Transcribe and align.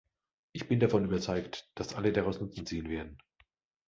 Ich 0.51 0.67
bin 0.67 0.79
davon 0.79 1.05
überzeugt, 1.05 1.69
dass 1.75 1.93
alle 1.93 2.11
daraus 2.11 2.41
Nutzen 2.41 2.65
ziehen 2.65 2.89
werden. 2.89 3.19